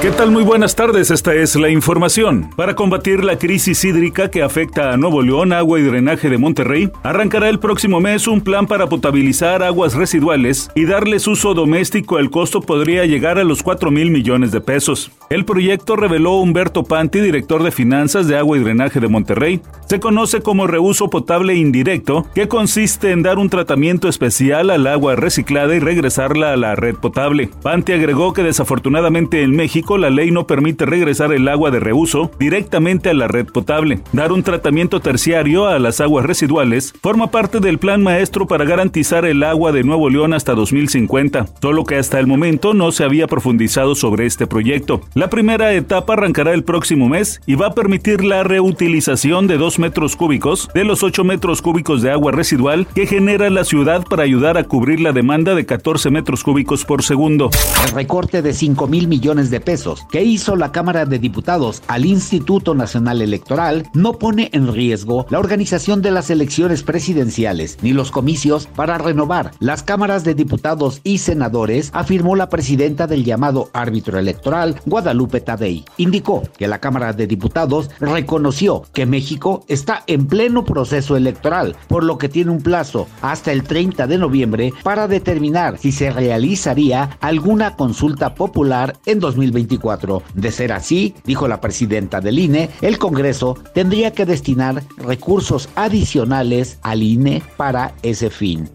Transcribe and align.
¿Qué 0.00 0.12
tal? 0.12 0.30
Muy 0.30 0.44
buenas 0.44 0.76
tardes, 0.76 1.10
esta 1.10 1.34
es 1.34 1.56
la 1.56 1.70
información. 1.70 2.50
Para 2.54 2.76
combatir 2.76 3.24
la 3.24 3.36
crisis 3.36 3.84
hídrica 3.84 4.30
que 4.30 4.44
afecta 4.44 4.92
a 4.92 4.96
Nuevo 4.96 5.22
León, 5.22 5.52
Agua 5.52 5.80
y 5.80 5.82
Drenaje 5.82 6.30
de 6.30 6.38
Monterrey, 6.38 6.88
arrancará 7.02 7.48
el 7.48 7.58
próximo 7.58 7.98
mes 7.98 8.28
un 8.28 8.40
plan 8.40 8.68
para 8.68 8.86
potabilizar 8.86 9.64
aguas 9.64 9.94
residuales 9.94 10.70
y 10.76 10.84
darles 10.84 11.26
uso 11.26 11.52
doméstico. 11.52 12.20
El 12.20 12.30
costo 12.30 12.60
podría 12.60 13.06
llegar 13.06 13.40
a 13.40 13.44
los 13.44 13.64
4 13.64 13.90
mil 13.90 14.12
millones 14.12 14.52
de 14.52 14.60
pesos. 14.60 15.10
El 15.30 15.44
proyecto 15.44 15.96
reveló 15.96 16.36
Humberto 16.36 16.84
Panti, 16.84 17.18
director 17.18 17.64
de 17.64 17.72
finanzas 17.72 18.28
de 18.28 18.38
Agua 18.38 18.56
y 18.56 18.60
Drenaje 18.60 19.00
de 19.00 19.08
Monterrey. 19.08 19.60
Se 19.86 19.98
conoce 19.98 20.42
como 20.42 20.68
reuso 20.68 21.10
potable 21.10 21.56
indirecto, 21.56 22.24
que 22.36 22.46
consiste 22.46 23.10
en 23.10 23.24
dar 23.24 23.38
un 23.38 23.50
tratamiento 23.50 24.08
especial 24.08 24.70
al 24.70 24.86
agua 24.86 25.16
reciclada 25.16 25.74
y 25.74 25.80
regresarla 25.80 26.52
a 26.52 26.56
la 26.56 26.76
red 26.76 26.94
potable. 26.94 27.50
Panti 27.64 27.92
agregó 27.92 28.32
que 28.32 28.44
desafortunadamente 28.44 29.42
en 29.42 29.56
México 29.56 29.87
la 29.96 30.10
ley 30.10 30.30
no 30.30 30.46
permite 30.46 30.84
regresar 30.84 31.32
el 31.32 31.48
agua 31.48 31.70
de 31.70 31.80
reuso 31.80 32.30
directamente 32.38 33.08
a 33.08 33.14
la 33.14 33.28
red 33.28 33.46
potable. 33.46 34.00
Dar 34.12 34.32
un 34.32 34.42
tratamiento 34.42 35.00
terciario 35.00 35.66
a 35.66 35.78
las 35.78 36.02
aguas 36.02 36.26
residuales 36.26 36.92
forma 37.00 37.30
parte 37.30 37.60
del 37.60 37.78
plan 37.78 38.02
maestro 38.02 38.46
para 38.46 38.66
garantizar 38.66 39.24
el 39.24 39.42
agua 39.42 39.72
de 39.72 39.84
Nuevo 39.84 40.10
León 40.10 40.34
hasta 40.34 40.54
2050, 40.54 41.46
solo 41.62 41.84
que 41.84 41.96
hasta 41.96 42.18
el 42.18 42.26
momento 42.26 42.74
no 42.74 42.92
se 42.92 43.04
había 43.04 43.26
profundizado 43.26 43.94
sobre 43.94 44.26
este 44.26 44.46
proyecto. 44.46 45.00
La 45.14 45.30
primera 45.30 45.72
etapa 45.72 46.12
arrancará 46.12 46.52
el 46.52 46.64
próximo 46.64 47.08
mes 47.08 47.40
y 47.46 47.54
va 47.54 47.68
a 47.68 47.74
permitir 47.74 48.24
la 48.24 48.44
reutilización 48.44 49.46
de 49.46 49.56
2 49.56 49.78
metros 49.78 50.16
cúbicos 50.16 50.68
de 50.74 50.84
los 50.84 51.02
8 51.02 51.24
metros 51.24 51.62
cúbicos 51.62 52.02
de 52.02 52.10
agua 52.10 52.32
residual 52.32 52.86
que 52.94 53.06
genera 53.06 53.48
la 53.48 53.64
ciudad 53.64 54.04
para 54.04 54.24
ayudar 54.24 54.58
a 54.58 54.64
cubrir 54.64 55.00
la 55.00 55.12
demanda 55.12 55.54
de 55.54 55.64
14 55.64 56.10
metros 56.10 56.42
cúbicos 56.44 56.84
por 56.84 57.02
segundo. 57.02 57.48
El 57.86 57.92
recorte 57.92 58.42
de 58.42 58.52
5 58.52 58.86
mil 58.86 59.08
millones 59.08 59.50
de 59.50 59.60
pesos 59.60 59.77
que 60.10 60.24
hizo 60.24 60.56
la 60.56 60.72
Cámara 60.72 61.04
de 61.04 61.18
Diputados 61.18 61.82
al 61.86 62.04
Instituto 62.04 62.74
Nacional 62.74 63.22
Electoral 63.22 63.88
no 63.94 64.14
pone 64.14 64.50
en 64.52 64.72
riesgo 64.72 65.26
la 65.30 65.38
organización 65.38 66.02
de 66.02 66.10
las 66.10 66.30
elecciones 66.30 66.82
presidenciales 66.82 67.78
ni 67.82 67.92
los 67.92 68.10
comicios 68.10 68.66
para 68.66 68.98
renovar 68.98 69.52
las 69.60 69.82
cámaras 69.82 70.24
de 70.24 70.34
diputados 70.34 71.00
y 71.04 71.18
senadores, 71.18 71.90
afirmó 71.92 72.34
la 72.34 72.48
presidenta 72.48 73.06
del 73.06 73.24
llamado 73.24 73.70
árbitro 73.72 74.18
electoral, 74.18 74.80
Guadalupe 74.86 75.40
Tadei. 75.40 75.84
Indicó 75.96 76.42
que 76.56 76.68
la 76.68 76.80
Cámara 76.80 77.12
de 77.12 77.26
Diputados 77.26 77.90
reconoció 78.00 78.82
que 78.92 79.06
México 79.06 79.64
está 79.68 80.02
en 80.06 80.26
pleno 80.26 80.64
proceso 80.64 81.16
electoral, 81.16 81.76
por 81.88 82.04
lo 82.04 82.18
que 82.18 82.28
tiene 82.28 82.50
un 82.50 82.62
plazo 82.62 83.06
hasta 83.22 83.52
el 83.52 83.62
30 83.62 84.06
de 84.06 84.18
noviembre 84.18 84.72
para 84.82 85.08
determinar 85.08 85.78
si 85.78 85.92
se 85.92 86.10
realizaría 86.10 87.10
alguna 87.20 87.76
consulta 87.76 88.34
popular 88.34 88.96
en 89.06 89.20
2021. 89.20 89.67
De 90.34 90.50
ser 90.50 90.72
así, 90.72 91.14
dijo 91.24 91.46
la 91.46 91.60
presidenta 91.60 92.20
del 92.20 92.38
INE, 92.38 92.70
el 92.80 92.98
Congreso 92.98 93.56
tendría 93.74 94.12
que 94.12 94.26
destinar 94.26 94.82
recursos 94.96 95.68
adicionales 95.74 96.78
al 96.82 97.02
INE 97.02 97.42
para 97.56 97.94
ese 98.02 98.30
fin. 98.30 98.68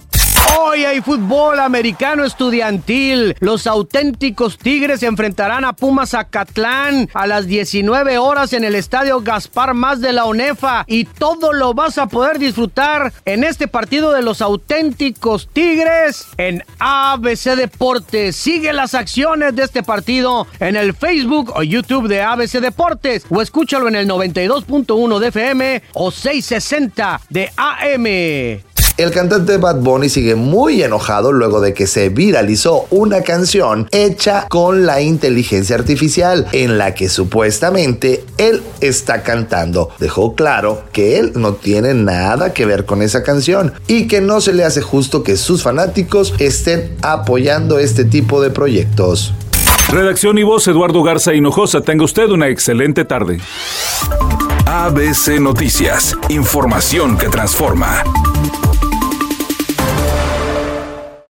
Hoy 0.59 0.85
hay 0.85 1.01
fútbol 1.01 1.59
americano 1.59 2.23
estudiantil. 2.23 3.35
Los 3.39 3.67
auténticos 3.67 4.57
Tigres 4.57 4.99
se 4.99 5.07
enfrentarán 5.07 5.65
a 5.65 5.73
Pumas 5.73 6.13
Acatlán 6.13 7.09
a 7.13 7.27
las 7.27 7.47
19 7.47 8.17
horas 8.17 8.53
en 8.53 8.63
el 8.63 8.75
estadio 8.75 9.21
Gaspar 9.21 9.73
Más 9.73 10.01
de 10.01 10.13
la 10.13 10.25
ONEFA. 10.25 10.83
Y 10.87 11.05
todo 11.05 11.53
lo 11.53 11.73
vas 11.73 11.97
a 11.97 12.07
poder 12.07 12.39
disfrutar 12.39 13.13
en 13.25 13.43
este 13.43 13.67
partido 13.67 14.11
de 14.11 14.21
los 14.21 14.41
auténticos 14.41 15.47
Tigres 15.51 16.27
en 16.37 16.63
ABC 16.79 17.55
Deportes. 17.55 18.35
Sigue 18.35 18.73
las 18.73 18.93
acciones 18.95 19.55
de 19.55 19.63
este 19.63 19.83
partido 19.83 20.47
en 20.59 20.75
el 20.75 20.93
Facebook 20.93 21.53
o 21.55 21.63
YouTube 21.63 22.07
de 22.07 22.21
ABC 22.21 22.59
Deportes 22.59 23.25
o 23.29 23.41
escúchalo 23.41 23.87
en 23.87 23.95
el 23.95 24.07
92.1 24.07 25.19
de 25.19 25.27
FM 25.27 25.83
o 25.93 26.11
660 26.11 27.21
de 27.29 27.51
AM. 27.55 28.72
El 28.95 29.09
cantante 29.09 29.57
Bad 29.57 29.77
Bunny 29.77 30.07
sigue 30.07 30.35
muy 30.35 30.83
enojado 30.83 31.31
luego 31.31 31.61
de 31.61 31.73
que 31.73 31.87
se 31.87 32.09
viralizó 32.09 32.85
una 32.91 33.21
canción 33.21 33.87
hecha 33.89 34.45
con 34.49 34.85
la 34.85 35.01
inteligencia 35.01 35.75
artificial 35.75 36.45
en 36.51 36.77
la 36.77 36.93
que 36.93 37.09
supuestamente 37.09 38.23
él 38.37 38.61
está 38.81 39.23
cantando. 39.23 39.89
Dejó 39.97 40.35
claro 40.35 40.83
que 40.91 41.17
él 41.17 41.31
no 41.33 41.53
tiene 41.53 41.95
nada 41.95 42.53
que 42.53 42.67
ver 42.67 42.85
con 42.85 43.01
esa 43.01 43.23
canción 43.23 43.73
y 43.87 44.07
que 44.07 44.21
no 44.21 44.41
se 44.41 44.53
le 44.53 44.63
hace 44.63 44.83
justo 44.83 45.23
que 45.23 45.37
sus 45.37 45.63
fanáticos 45.63 46.35
estén 46.37 46.95
apoyando 47.01 47.79
este 47.79 48.05
tipo 48.05 48.43
de 48.43 48.51
proyectos. 48.51 49.33
Redacción 49.89 50.37
y 50.37 50.43
voz 50.43 50.67
Eduardo 50.67 51.01
Garza 51.01 51.33
Hinojosa. 51.33 51.81
Tenga 51.81 52.05
usted 52.05 52.29
una 52.29 52.47
excelente 52.47 53.05
tarde. 53.05 53.39
ABC 54.67 55.39
Noticias. 55.39 56.15
Información 56.29 57.17
que 57.17 57.29
transforma. 57.29 58.03